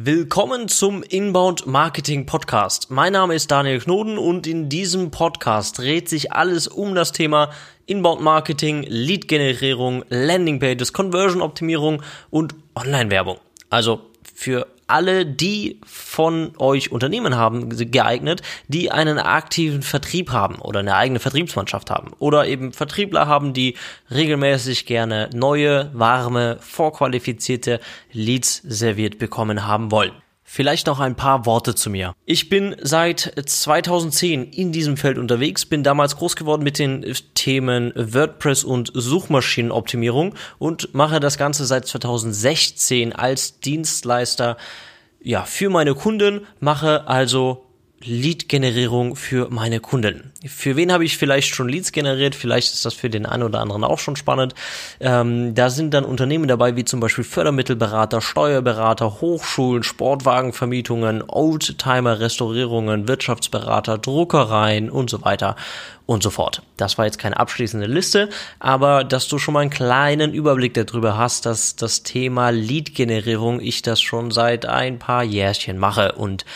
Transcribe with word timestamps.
Willkommen 0.00 0.68
zum 0.68 1.02
Inbound 1.02 1.66
Marketing 1.66 2.24
Podcast. 2.24 2.88
Mein 2.88 3.14
Name 3.14 3.34
ist 3.34 3.50
Daniel 3.50 3.80
Knoden 3.80 4.16
und 4.16 4.46
in 4.46 4.68
diesem 4.68 5.10
Podcast 5.10 5.78
dreht 5.78 6.08
sich 6.08 6.30
alles 6.30 6.68
um 6.68 6.94
das 6.94 7.10
Thema 7.10 7.50
Inbound 7.86 8.20
Marketing, 8.22 8.84
Lead 8.86 9.26
Generierung, 9.26 10.04
Landing 10.08 10.60
Pages, 10.60 10.92
Conversion 10.92 11.42
Optimierung 11.42 12.00
und 12.30 12.54
Online 12.76 13.10
Werbung. 13.10 13.38
Also 13.70 14.02
für 14.22 14.68
alle 14.88 15.24
die 15.26 15.80
von 15.86 16.52
euch 16.58 16.90
Unternehmen 16.90 17.36
haben 17.36 17.68
geeignet, 17.90 18.42
die 18.66 18.90
einen 18.90 19.18
aktiven 19.18 19.82
Vertrieb 19.82 20.32
haben 20.32 20.56
oder 20.56 20.80
eine 20.80 20.96
eigene 20.96 21.20
Vertriebsmannschaft 21.20 21.90
haben 21.90 22.12
oder 22.18 22.46
eben 22.46 22.72
Vertriebler 22.72 23.26
haben, 23.26 23.52
die 23.52 23.76
regelmäßig 24.10 24.86
gerne 24.86 25.30
neue, 25.32 25.90
warme, 25.92 26.56
vorqualifizierte 26.60 27.80
Leads 28.12 28.62
serviert 28.64 29.18
bekommen 29.18 29.66
haben 29.66 29.90
wollen. 29.90 30.12
Vielleicht 30.50 30.86
noch 30.86 30.98
ein 30.98 31.14
paar 31.14 31.44
Worte 31.44 31.74
zu 31.74 31.90
mir. 31.90 32.14
Ich 32.24 32.48
bin 32.48 32.74
seit 32.80 33.20
2010 33.20 34.44
in 34.44 34.72
diesem 34.72 34.96
Feld 34.96 35.18
unterwegs, 35.18 35.66
bin 35.66 35.82
damals 35.82 36.16
groß 36.16 36.36
geworden 36.36 36.62
mit 36.62 36.78
den 36.78 37.04
Themen 37.34 37.92
WordPress 37.94 38.64
und 38.64 38.90
Suchmaschinenoptimierung 38.94 40.34
und 40.58 40.94
mache 40.94 41.20
das 41.20 41.36
Ganze 41.36 41.66
seit 41.66 41.86
2016 41.86 43.12
als 43.12 43.60
Dienstleister 43.60 44.56
ja, 45.22 45.42
für 45.44 45.68
meine 45.68 45.94
Kunden, 45.94 46.46
mache 46.60 47.06
also 47.06 47.67
Lead-Generierung 48.04 49.16
für 49.16 49.48
meine 49.50 49.80
Kunden. 49.80 50.32
Für 50.46 50.76
wen 50.76 50.92
habe 50.92 51.04
ich 51.04 51.18
vielleicht 51.18 51.54
schon 51.54 51.68
Leads 51.68 51.90
generiert? 51.90 52.36
Vielleicht 52.36 52.72
ist 52.72 52.84
das 52.84 52.94
für 52.94 53.10
den 53.10 53.26
einen 53.26 53.42
oder 53.42 53.60
anderen 53.60 53.82
auch 53.82 53.98
schon 53.98 54.14
spannend. 54.14 54.54
Ähm, 55.00 55.54
da 55.54 55.68
sind 55.68 55.94
dann 55.94 56.04
Unternehmen 56.04 56.46
dabei, 56.46 56.76
wie 56.76 56.84
zum 56.84 57.00
Beispiel 57.00 57.24
Fördermittelberater, 57.24 58.20
Steuerberater, 58.20 59.20
Hochschulen, 59.20 59.82
Sportwagenvermietungen, 59.82 61.24
Oldtimer-Restaurierungen, 61.26 63.08
Wirtschaftsberater, 63.08 63.98
Druckereien 63.98 64.90
und 64.90 65.10
so 65.10 65.24
weiter 65.24 65.56
und 66.06 66.22
so 66.22 66.30
fort. 66.30 66.62
Das 66.78 66.96
war 66.96 67.04
jetzt 67.04 67.18
keine 67.18 67.38
abschließende 67.38 67.86
Liste, 67.86 68.30
aber 68.60 69.04
dass 69.04 69.28
du 69.28 69.38
schon 69.38 69.54
mal 69.54 69.60
einen 69.60 69.70
kleinen 69.70 70.32
Überblick 70.32 70.72
darüber 70.72 71.18
hast, 71.18 71.44
dass 71.44 71.76
das 71.76 72.02
Thema 72.02 72.50
Lead-Generierung 72.50 73.60
ich 73.60 73.82
das 73.82 74.00
schon 74.00 74.30
seit 74.30 74.64
ein 74.64 74.98
paar 74.98 75.22
Jährchen 75.22 75.78
mache 75.78 76.12
und 76.12 76.46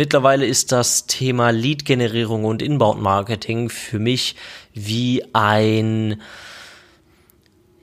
Mittlerweile 0.00 0.46
ist 0.46 0.72
das 0.72 1.04
Thema 1.06 1.50
Lead-Generierung 1.50 2.46
und 2.46 2.62
Inbound-Marketing 2.62 3.68
für 3.68 3.98
mich 3.98 4.34
wie 4.72 5.22
ein, 5.34 6.22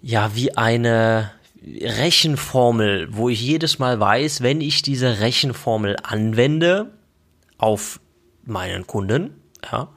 ja, 0.01 0.31
wie 0.33 0.57
eine 0.57 1.29
Rechenformel, 1.63 3.09
wo 3.11 3.29
ich 3.29 3.39
jedes 3.39 3.77
Mal 3.77 3.99
weiß, 3.99 4.41
wenn 4.41 4.61
ich 4.61 4.81
diese 4.81 5.19
Rechenformel 5.19 5.95
anwende 6.01 6.91
auf 7.59 7.99
meinen 8.45 8.87
Kunden, 8.87 9.39
ja, 9.71 9.89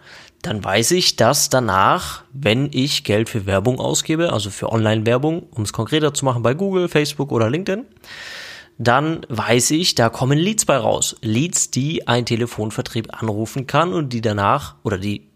dann 0.43 0.63
weiß 0.63 0.91
ich, 0.91 1.17
dass 1.17 1.49
danach, 1.49 2.25
wenn 2.35 2.69
ich 2.71 3.03
Geld 3.05 3.31
für 3.31 3.47
Werbung 3.47 3.81
ausgebe, 3.81 4.31
also 4.31 4.51
für 4.51 4.71
Online-Werbung, 4.71 5.45
um 5.53 5.63
es 5.63 5.73
konkreter 5.73 6.13
zu 6.13 6.27
machen 6.27 6.43
bei 6.43 6.53
Google, 6.53 6.91
Facebook 6.91 7.33
oder 7.33 7.49
LinkedIn, 7.49 7.87
dann 8.83 9.27
weiß 9.29 9.73
ich, 9.73 9.95
da 9.95 10.09
kommen 10.09 10.39
Leads 10.39 10.65
bei 10.65 10.79
raus. 10.79 11.15
Leads, 11.21 11.71
die 11.71 12.09
ein 12.09 12.25
Telefonvertrieb 12.25 13.13
anrufen 13.13 13.67
kann 13.67 13.93
und 13.93 14.15
die 14.15 14.23
danach 14.23 14.77
oder 14.83 14.97
die 14.97 15.29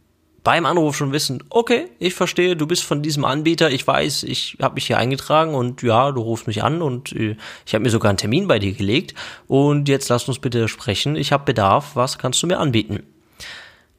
beim 0.43 0.65
Anruf 0.65 0.97
schon 0.97 1.13
wissen, 1.13 1.45
okay, 1.51 1.89
ich 1.99 2.15
verstehe, 2.15 2.57
du 2.57 2.67
bist 2.67 2.85
von 2.85 3.03
diesem 3.03 3.27
Anbieter, 3.27 3.71
ich 3.71 3.87
weiß, 3.87 4.23
ich 4.23 4.57
habe 4.63 4.77
mich 4.77 4.87
hier 4.87 4.97
eingetragen 4.97 5.55
und 5.55 5.83
ja, 5.83 6.11
du 6.11 6.23
rufst 6.23 6.47
mich 6.47 6.63
an 6.63 6.81
und 6.81 7.13
äh, 7.13 7.37
ich 7.67 7.75
habe 7.75 7.85
mir 7.85 7.91
sogar 7.91 8.09
einen 8.09 8.19
Termin 8.19 8.49
bei 8.49 8.59
dir 8.59 8.73
gelegt 8.73 9.15
und 9.47 9.91
jetzt 9.91 10.09
lass 10.09 10.27
uns 10.27 10.39
bitte 10.39 10.67
sprechen, 10.67 11.15
ich 11.15 11.31
habe 11.31 11.45
Bedarf, 11.45 11.97
was 11.97 12.17
kannst 12.17 12.43
du 12.43 12.47
mir 12.47 12.59
anbieten? 12.59 13.03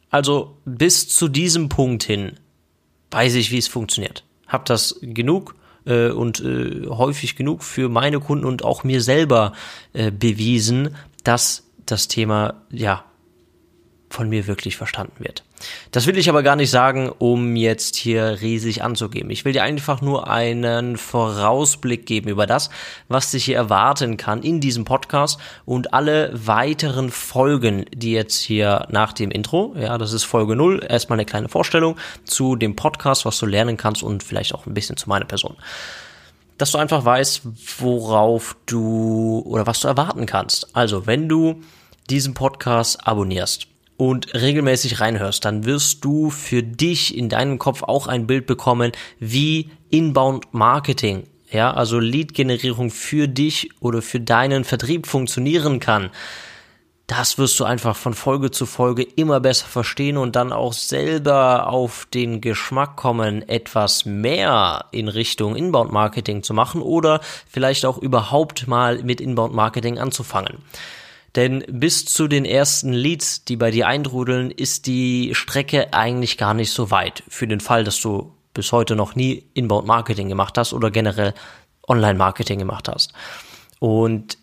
Also 0.10 0.58
bis 0.66 1.08
zu 1.08 1.28
diesem 1.28 1.70
Punkt 1.70 2.04
hin 2.04 2.40
weiß 3.12 3.36
ich, 3.36 3.52
wie 3.52 3.60
es 3.60 3.68
funktioniert. 3.68 4.24
Hab 4.48 4.66
das 4.66 5.00
genug 5.02 5.56
äh, 5.86 6.10
und 6.10 6.42
äh, 6.42 6.88
häufig 6.88 7.36
genug 7.36 7.64
für 7.64 7.90
meine 7.90 8.20
Kunden 8.20 8.46
und 8.46 8.64
auch 8.64 8.84
mir 8.84 9.02
selber 9.02 9.54
äh, 9.94 10.12
bewiesen, 10.12 10.96
dass 11.24 11.64
das 11.86 12.08
Thema 12.08 12.62
ja 12.72 13.04
von 14.16 14.30
mir 14.30 14.48
wirklich 14.48 14.78
verstanden 14.78 15.24
wird. 15.24 15.44
Das 15.92 16.08
will 16.08 16.18
ich 16.18 16.30
aber 16.30 16.42
gar 16.42 16.56
nicht 16.56 16.72
sagen, 16.72 17.10
um 17.10 17.58
jetzt 17.58 17.98
hier 17.98 18.40
riesig 18.42 18.82
anzugeben. 18.82 19.30
Ich 19.30 19.44
will 19.44 19.52
dir 19.52 19.64
einfach 19.64 20.02
nur 20.02 20.30
einen 20.30 20.96
Vorausblick 20.96 22.06
geben 22.06 22.30
über 22.30 22.48
das, 22.48 22.70
was 23.10 23.32
dich 23.32 23.44
hier 23.44 23.58
erwarten 23.58 24.16
kann 24.16 24.42
in 24.42 24.62
diesem 24.62 24.86
Podcast 24.86 25.38
und 25.66 25.94
alle 25.94 26.32
weiteren 26.34 27.10
Folgen, 27.10 27.86
die 27.94 28.14
jetzt 28.14 28.40
hier 28.40 28.88
nach 28.90 29.12
dem 29.12 29.32
Intro, 29.32 29.76
ja, 29.78 29.98
das 29.98 30.14
ist 30.14 30.24
Folge 30.24 30.56
0, 30.56 30.86
erstmal 30.88 31.18
eine 31.18 31.26
kleine 31.26 31.50
Vorstellung 31.50 31.98
zu 32.24 32.56
dem 32.56 32.78
Podcast, 32.78 33.26
was 33.26 33.38
du 33.38 33.46
lernen 33.46 33.76
kannst 33.76 34.02
und 34.02 34.24
vielleicht 34.24 34.56
auch 34.56 34.66
ein 34.66 34.74
bisschen 34.74 34.96
zu 34.96 35.10
meiner 35.10 35.26
Person 35.26 35.58
dass 36.58 36.72
du 36.72 36.78
einfach 36.78 37.04
weißt, 37.04 37.42
worauf 37.80 38.56
du 38.66 39.44
oder 39.46 39.68
was 39.68 39.82
du 39.82 39.90
erwarten 39.90 40.26
kannst. 40.26 40.74
Also, 40.74 41.06
wenn 41.06 41.28
du 41.28 41.62
diesen 42.10 42.34
Podcast 42.34 43.06
abonnierst, 43.06 43.68
und 43.98 44.34
regelmäßig 44.34 45.00
reinhörst, 45.00 45.46
dann 45.46 45.66
wirst 45.66 46.04
du 46.04 46.30
für 46.30 46.64
dich 46.64 47.18
in 47.18 47.30
deinem 47.30 47.60
Kopf 47.60 47.84
auch 47.84 48.08
ein 48.08 48.28
Bild 48.28 48.46
bekommen, 48.46 48.92
wie 49.20 49.70
Inbound 49.90 50.54
Marketing, 50.54 51.24
ja, 51.50 51.74
also 51.74 52.00
Lead-Generierung 52.00 52.92
für 52.92 53.28
dich 53.28 53.70
oder 53.80 54.02
für 54.02 54.20
deinen 54.20 54.64
Vertrieb 54.64 55.08
funktionieren 55.08 55.80
kann. 55.80 56.10
Das 57.08 57.38
wirst 57.38 57.60
du 57.60 57.66
einfach 57.66 57.96
von 57.96 58.16
Folge 58.16 58.50
zu 58.50 58.66
Folge 58.66 59.04
immer 59.04 59.40
besser 59.40 59.68
verstehen 59.68 60.18
und 60.18 60.36
dann 60.36 60.52
auch 60.52 60.74
selber 60.74 61.70
auf 61.70 62.08
den 62.12 62.42
Geschmack 62.42 62.96
kommen, 62.96 63.48
etwas 63.48 64.06
mehr 64.06 64.86
in 64.92 65.08
Richtung 65.08 65.56
Inbound 65.56 65.92
Marketing 65.92 66.42
zu 66.42 66.56
machen 66.56 66.82
oder 66.82 67.22
vielleicht 67.48 67.86
auch 67.86 68.00
überhaupt 68.00 68.68
mal 68.68 69.04
mit 69.04 69.22
Inbound 69.22 69.54
Marketing 69.54 70.00
anzufangen. 70.00 70.64
Denn 71.36 71.66
bis 71.68 72.06
zu 72.06 72.28
den 72.28 72.46
ersten 72.46 72.94
Leads, 72.94 73.44
die 73.44 73.58
bei 73.58 73.72
dir 73.72 73.88
eintrudeln, 73.88 74.52
ist 74.52 74.88
die 74.88 75.36
Strecke 75.36 75.94
eigentlich 75.94 76.38
gar 76.38 76.54
nicht 76.54 76.72
so 76.72 76.92
weit. 76.92 77.24
Für 77.28 77.48
den 77.48 77.60
Fall, 77.60 77.84
dass 77.84 78.00
du 78.00 78.34
bis 78.54 78.72
heute 78.72 78.96
noch 78.96 79.16
nie 79.16 79.46
Inbound 79.54 79.86
Marketing 79.86 80.30
gemacht 80.30 80.58
hast 80.58 80.74
oder 80.74 80.92
generell 80.92 81.34
Online 81.88 82.18
Marketing 82.18 82.60
gemacht 82.60 82.88
hast. 82.88 83.14
Und 83.80 84.38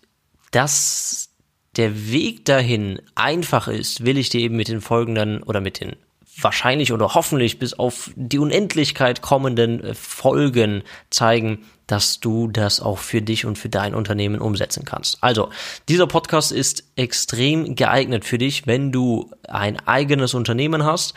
dass 0.51 1.31
der 1.77 2.11
Weg 2.11 2.45
dahin 2.45 3.01
einfach 3.15 3.69
ist, 3.69 4.05
will 4.05 4.19
ich 4.19 4.29
dir 4.29 4.41
eben 4.41 4.57
mit 4.57 4.69
den 4.69 4.83
folgenden 4.83 5.43
oder 5.43 5.63
mit 5.63 5.81
den 5.81 5.97
wahrscheinlich 6.41 6.93
oder 6.93 7.15
hoffentlich 7.15 7.59
bis 7.59 7.75
auf 7.75 8.11
die 8.17 8.39
Unendlichkeit 8.39 9.23
kommenden 9.23 9.95
Folgen 9.95 10.83
zeigen, 11.11 11.65
dass 11.87 12.21
du 12.21 12.49
das 12.49 12.81
auch 12.81 12.99
für 12.99 13.21
dich 13.21 13.45
und 13.45 13.59
für 13.59 13.69
dein 13.69 13.95
Unternehmen 13.95 14.41
umsetzen 14.41 14.85
kannst. 14.85 15.23
Also, 15.23 15.51
dieser 15.89 16.07
Podcast 16.07 16.53
ist 16.53 16.85
extrem 16.97 17.75
geeignet 17.75 18.25
für 18.25 18.39
dich, 18.39 18.67
wenn 18.67 18.93
du 18.93 19.31
ein 19.47 19.79
eigenes 19.87 20.35
Unternehmen 20.35 20.85
hast 20.85 21.15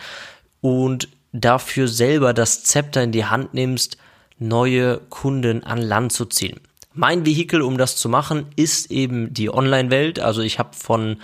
und 0.62 1.08
dafür 1.32 1.88
selber 1.88 2.34
das 2.34 2.64
Zepter 2.64 3.04
in 3.04 3.12
die 3.12 3.26
Hand 3.26 3.54
nimmst, 3.54 3.98
neue 4.38 5.00
Kunden 5.10 5.64
an 5.64 5.78
Land 5.78 6.12
zu 6.12 6.26
ziehen. 6.26 6.60
Mein 6.94 7.26
Vehikel, 7.26 7.62
um 7.62 7.78
das 7.78 7.98
zu 7.98 8.10
machen, 8.10 8.48
ist 8.56 8.90
eben 8.92 9.34
die 9.34 9.54
Online-Welt. 9.54 10.20
Also 10.20 10.42
ich 10.42 10.60
habe 10.60 10.76
von 10.76 11.18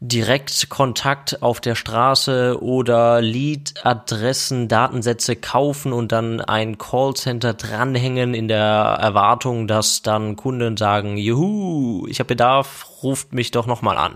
direkt 0.00 0.70
Kontakt 0.70 1.42
auf 1.42 1.60
der 1.60 1.74
Straße 1.74 2.62
oder 2.62 3.20
Lead-Adressen, 3.20 4.66
Datensätze 4.66 5.36
kaufen 5.36 5.92
und 5.92 6.10
dann 6.10 6.40
ein 6.40 6.78
Callcenter 6.78 7.52
dranhängen 7.52 8.32
in 8.32 8.48
der 8.48 8.98
Erwartung, 9.00 9.66
dass 9.66 10.00
dann 10.00 10.36
Kunden 10.36 10.78
sagen, 10.78 11.18
juhu, 11.18 12.06
ich 12.08 12.18
habe 12.18 12.28
Bedarf, 12.28 12.86
ruft 13.02 13.34
mich 13.34 13.50
doch 13.50 13.66
nochmal 13.66 13.98
an. 13.98 14.14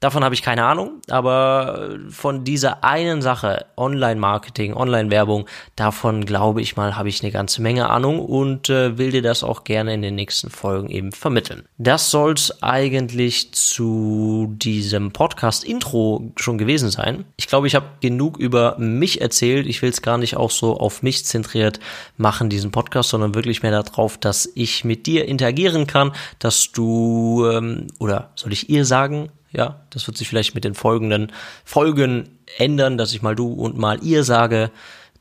Davon 0.00 0.22
habe 0.24 0.34
ich 0.34 0.42
keine 0.42 0.64
Ahnung, 0.64 1.00
aber 1.08 1.96
von 2.10 2.44
dieser 2.44 2.84
einen 2.84 3.22
Sache, 3.22 3.64
Online-Marketing, 3.78 4.74
Online-Werbung, 4.74 5.46
davon 5.74 6.26
glaube 6.26 6.60
ich 6.60 6.76
mal, 6.76 6.96
habe 6.96 7.08
ich 7.08 7.22
eine 7.22 7.32
ganze 7.32 7.62
Menge 7.62 7.88
Ahnung 7.88 8.20
und 8.20 8.68
äh, 8.68 8.98
will 8.98 9.10
dir 9.10 9.22
das 9.22 9.42
auch 9.42 9.64
gerne 9.64 9.94
in 9.94 10.02
den 10.02 10.14
nächsten 10.14 10.50
Folgen 10.50 10.90
eben 10.90 11.12
vermitteln. 11.12 11.64
Das 11.78 12.10
soll 12.10 12.34
es 12.34 12.62
eigentlich 12.62 13.52
zu 13.52 14.54
diesem 14.58 15.12
Podcast-Intro 15.12 16.30
schon 16.36 16.58
gewesen 16.58 16.90
sein. 16.90 17.24
Ich 17.38 17.46
glaube, 17.46 17.66
ich 17.66 17.74
habe 17.74 17.86
genug 18.00 18.36
über 18.36 18.76
mich 18.78 19.22
erzählt. 19.22 19.66
Ich 19.66 19.80
will 19.80 19.90
es 19.90 20.02
gar 20.02 20.18
nicht 20.18 20.36
auch 20.36 20.50
so 20.50 20.76
auf 20.76 21.02
mich 21.02 21.24
zentriert 21.24 21.80
machen, 22.18 22.50
diesen 22.50 22.70
Podcast, 22.70 23.08
sondern 23.08 23.34
wirklich 23.34 23.62
mehr 23.62 23.82
darauf, 23.82 24.18
dass 24.18 24.46
ich 24.54 24.84
mit 24.84 25.06
dir 25.06 25.26
interagieren 25.26 25.86
kann, 25.86 26.12
dass 26.38 26.70
du, 26.70 27.48
ähm, 27.50 27.86
oder 27.98 28.32
soll 28.34 28.52
ich 28.52 28.68
ihr 28.68 28.84
sagen, 28.84 29.30
ja, 29.52 29.80
das 29.90 30.06
wird 30.06 30.16
sich 30.16 30.28
vielleicht 30.28 30.54
mit 30.54 30.64
den 30.64 30.74
folgenden 30.74 31.32
Folgen 31.64 32.38
ändern, 32.58 32.98
dass 32.98 33.12
ich 33.12 33.22
mal 33.22 33.34
du 33.34 33.52
und 33.52 33.76
mal 33.76 34.02
ihr 34.02 34.24
sage. 34.24 34.70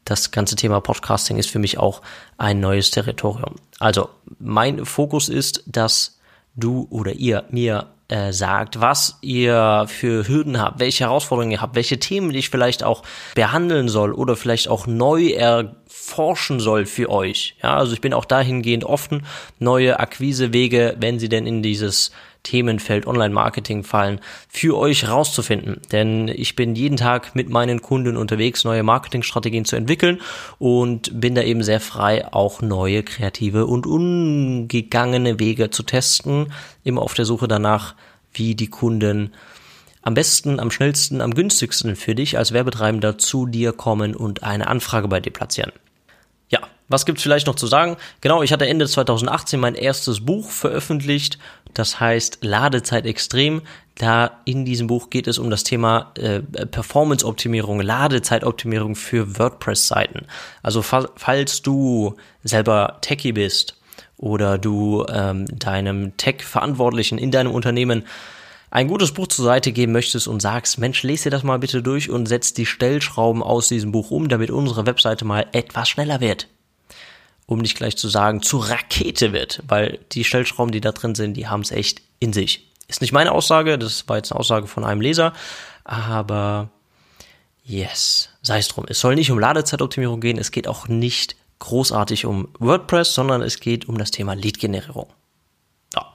Das 0.04 0.32
ganze 0.32 0.56
Thema 0.56 0.82
Podcasting 0.82 1.38
ist 1.38 1.50
für 1.50 1.60
mich 1.60 1.80
auch 1.80 2.02
ein 2.38 2.60
neues 2.60 2.92
Territorium. 2.92 3.56
Also, 3.80 4.10
mein 4.40 4.86
Fokus 4.86 5.30
ist, 5.30 5.64
dass 5.66 6.20
du 6.56 6.88
oder 6.92 7.14
ihr 7.14 7.46
mir 7.50 7.88
äh, 8.08 8.32
sagt, 8.32 8.80
was 8.80 9.18
ihr 9.22 9.86
für 9.88 10.28
Hürden 10.28 10.62
habt, 10.62 10.80
welche 10.80 11.06
Herausforderungen 11.06 11.52
ihr 11.52 11.62
habt, 11.62 11.76
welche 11.76 12.00
Themen 12.00 12.34
ich 12.36 12.52
vielleicht 12.52 12.84
auch 12.84 13.02
behandeln 13.34 13.90
soll 13.90 14.14
oder 14.14 14.36
vielleicht 14.36 14.68
auch 14.68 14.86
neu 14.86 15.30
erforschen 15.30 16.60
soll 16.60 16.86
für 16.86 17.10
euch. 17.10 17.56
Ja, 17.64 17.76
also 17.78 17.94
ich 17.94 18.02
bin 18.02 18.14
auch 18.14 18.26
dahingehend 18.26 18.84
offen, 18.84 19.26
neue 19.58 20.00
Akquisewege, 20.00 20.96
wenn 21.00 21.18
sie 21.18 21.30
denn 21.30 21.48
in 21.48 21.64
dieses 21.64 22.12
Themenfeld 22.46 23.06
Online-Marketing 23.06 23.84
fallen, 23.84 24.22
für 24.48 24.78
euch 24.78 25.10
rauszufinden. 25.10 25.82
Denn 25.92 26.30
ich 26.30 26.56
bin 26.56 26.76
jeden 26.76 26.96
Tag 26.96 27.36
mit 27.36 27.50
meinen 27.50 27.82
Kunden 27.82 28.16
unterwegs, 28.16 28.64
neue 28.64 28.84
Marketingstrategien 28.84 29.66
zu 29.66 29.76
entwickeln 29.76 30.22
und 30.58 31.20
bin 31.20 31.36
da 31.36 31.42
eben 31.42 31.64
sehr 31.64 31.82
frei, 31.82 32.32
auch 32.32 32.62
neue 32.62 33.04
kreative 33.04 33.66
und 33.66 33.86
ungegangene 33.86 35.40
Wege 35.40 35.70
zu 35.70 35.84
testen, 35.84 36.54
immer 36.86 37.02
auf 37.02 37.14
der 37.14 37.26
Suche 37.26 37.50
danach, 37.50 37.96
wie 38.32 38.56
die 38.56 38.68
Kunden 38.68 39.32
am 40.02 40.14
besten, 40.14 40.60
am 40.60 40.70
schnellsten, 40.72 41.20
am 41.20 41.34
günstigsten 41.34 41.96
für 41.96 42.14
dich 42.14 42.38
als 42.38 42.54
Werbetreibender 42.54 43.18
zu 43.18 43.48
dir 43.48 43.74
kommen 43.74 44.16
und 44.16 44.44
eine 44.44 44.68
Anfrage 44.68 45.08
bei 45.08 45.20
dir 45.20 45.32
platzieren. 45.32 45.72
Was 46.88 47.06
gibt's 47.06 47.24
vielleicht 47.24 47.48
noch 47.48 47.56
zu 47.56 47.68
sagen? 47.68 47.98
Genau, 48.22 48.44
ich 48.44 48.54
hatte 48.54 48.68
Ende 48.68 48.88
2018 48.88 49.60
mein 49.60 49.76
erstes 49.76 50.24
Buch 50.24 50.50
veröffentlicht, 50.50 51.40
das 51.74 52.00
heißt 52.00 52.40
Ladezeit 52.42 53.06
extrem. 53.06 53.62
Da 53.96 54.42
in 54.46 54.66
diesem 54.66 54.88
Buch 54.88 55.10
geht 55.10 55.28
es 55.28 55.40
um 55.40 55.50
das 55.50 55.64
Thema 55.64 56.12
äh, 56.18 56.42
Performance-Optimierung, 56.42 57.82
Ladezeitoptimierung 57.82 58.96
für 58.96 59.40
WordPress-Seiten. 59.40 60.28
Also 60.62 60.82
fa 60.82 61.08
falls 61.16 61.62
du 61.62 62.16
selber 62.44 62.98
Techie 63.02 63.32
bist 63.32 63.78
oder 64.18 64.58
du 64.58 65.06
ähm, 65.10 65.46
deinem 65.58 66.18
Tech-Verantwortlichen 66.18 67.18
in 67.18 67.32
deinem 67.32 67.52
Unternehmen 67.52 68.04
ein 68.70 68.88
gutes 68.88 69.14
Buch 69.14 69.28
zur 69.28 69.46
Seite 69.46 69.72
geben 69.72 69.94
möchtest 69.94 70.28
und 70.28 70.42
sagst, 70.42 70.78
Mensch, 70.78 71.02
lese 71.04 71.26
dir 71.26 71.30
das 71.30 71.44
mal 71.44 71.60
bitte 71.60 71.82
durch 71.82 72.10
und 72.10 72.26
setz 72.26 72.54
die 72.54 72.66
Stellschrauben 72.66 73.42
aus 73.42 73.70
diesem 73.70 73.94
Buch 73.94 74.12
um, 74.12 74.28
damit 74.28 74.52
unsere 74.52 74.86
Webseite 74.86 75.24
mal 75.24 75.48
etwas 75.54 75.88
schneller 75.88 76.20
wird. 76.20 76.48
Um 77.48 77.60
nicht 77.60 77.78
gleich 77.78 77.96
zu 77.96 78.10
sagen, 78.10 78.42
zu 78.42 78.58
Rakete 78.58 79.32
wird, 79.32 79.62
weil 79.68 80.00
die 80.12 80.24
Stellschrauben, 80.24 80.72
die 80.72 80.82
da 80.82 80.92
drin 80.92 81.14
sind, 81.14 81.36
die 81.36 81.48
haben 81.48 81.62
es 81.62 81.72
echt 81.72 82.02
in 82.20 82.34
sich. 82.34 82.72
Ist 82.88 83.02
nicht 83.02 83.14
meine 83.14 83.32
Aussage, 83.32 83.78
das 83.78 84.08
war 84.08 84.18
jetzt 84.18 84.32
eine 84.32 84.40
Aussage 84.40 84.68
von 84.68 84.84
einem 84.84 85.02
Leser, 85.02 85.34
aber 85.84 86.70
yes, 87.64 88.30
sei 88.42 88.60
es 88.60 88.68
drum. 88.68 88.86
Es 88.88 89.00
soll 89.00 89.16
nicht 89.16 89.32
um 89.32 89.40
Ladezeitoptimierung 89.40 90.22
gehen, 90.22 90.38
es 90.38 90.52
geht 90.52 90.68
auch 90.68 90.88
nicht 90.88 91.36
großartig 91.60 92.26
um 92.26 92.50
WordPress, 92.60 93.14
sondern 93.14 93.42
es 93.42 93.60
geht 93.60 93.88
um 93.88 93.98
das 93.98 94.12
Thema 94.12 94.34
Lead-Generierung. 94.34 95.08
Ja, 95.96 96.14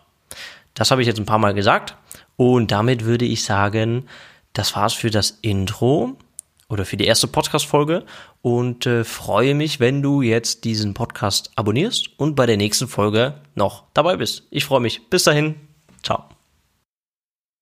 das 0.74 0.90
habe 0.90 1.02
ich 1.02 1.08
jetzt 1.08 1.18
ein 1.18 1.26
paar 1.26 1.38
Mal 1.38 1.54
gesagt. 1.54 1.96
Und 2.36 2.70
damit 2.70 3.04
würde 3.04 3.24
ich 3.24 3.44
sagen, 3.44 4.06
das 4.52 4.74
war's 4.76 4.94
für 4.94 5.10
das 5.10 5.38
Intro 5.42 6.16
oder 6.70 6.86
für 6.86 6.96
die 6.96 7.04
erste 7.04 7.26
Podcast-Folge 7.26 8.04
und 8.40 8.86
äh, 8.86 9.04
freue 9.04 9.54
mich, 9.54 9.80
wenn 9.80 10.00
du 10.00 10.22
jetzt 10.22 10.64
diesen 10.64 10.94
Podcast 10.94 11.50
abonnierst 11.56 12.18
und 12.18 12.34
bei 12.36 12.46
der 12.46 12.56
nächsten 12.56 12.88
Folge 12.88 13.34
noch 13.54 13.84
dabei 13.92 14.16
bist. 14.16 14.44
Ich 14.50 14.64
freue 14.64 14.80
mich. 14.80 15.10
Bis 15.10 15.24
dahin. 15.24 15.56
Ciao. 16.02 16.39